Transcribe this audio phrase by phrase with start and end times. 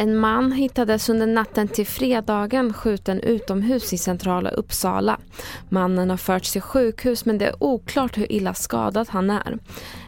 [0.00, 5.20] En man hittades under natten till fredagen skjuten utomhus i centrala Uppsala.
[5.68, 9.58] Mannen har förts till sjukhus men det är oklart hur illa skadad han är.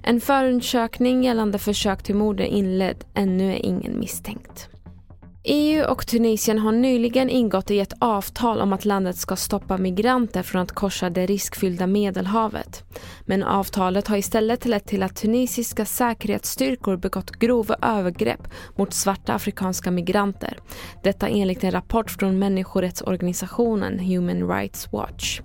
[0.03, 3.05] En förundersökning gällande försök till mord är inledd.
[3.15, 4.72] Ännu är ingen misstänkt.
[5.45, 10.43] EU och Tunisien har nyligen ingått i ett avtal om att landet ska stoppa migranter
[10.43, 12.85] från att korsa det riskfyllda Medelhavet.
[13.27, 19.91] Men avtalet har istället lett till att tunisiska säkerhetsstyrkor begått grova övergrepp mot svarta afrikanska
[19.91, 20.59] migranter.
[21.03, 25.41] Detta enligt en rapport från människorättsorganisationen Human Rights Watch.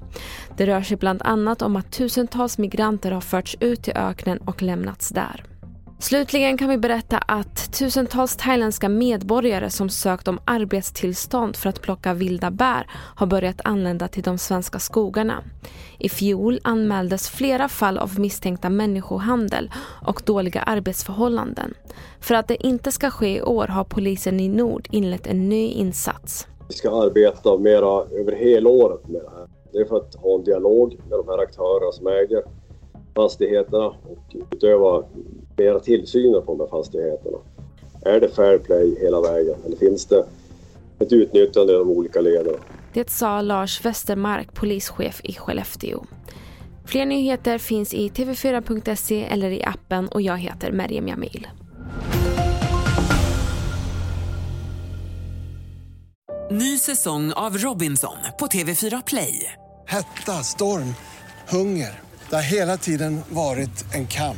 [0.57, 4.61] Det rör sig bland annat om att tusentals migranter har förts ut i öknen och
[4.61, 5.57] lämnats där.
[5.99, 12.13] Slutligen kan vi berätta att tusentals thailändska medborgare som sökt om arbetstillstånd för att plocka
[12.13, 15.43] vilda bär har börjat anlända till de svenska skogarna.
[15.99, 19.71] I fjol anmäldes flera fall av misstänkta människohandel
[20.05, 21.73] och dåliga arbetsförhållanden.
[22.20, 25.67] För att det inte ska ske i år har polisen i Nord inlett en ny
[25.67, 26.48] insats.
[26.67, 29.48] Vi ska arbeta mera över hela året med det här.
[29.71, 32.43] Det är för att ha en dialog med de här aktörerna som äger
[33.15, 35.04] fastigheterna och utöva
[35.58, 37.38] mera tillsynen på de här fastigheterna.
[38.02, 40.26] Är det fair play hela vägen eller finns det
[41.00, 42.55] ett utnyttjande i de olika leden?
[42.94, 46.05] Det sa Lars Westermark, polischef i Skellefteå.
[46.85, 51.48] Fler nyheter finns i tv4.se eller i appen och jag heter Merjem Jamil.
[56.52, 59.54] Ny säsong av Robinson på TV4 Play.
[59.88, 60.96] Hetta, storm,
[61.50, 62.00] hunger.
[62.30, 64.38] Det har hela tiden varit en kamp.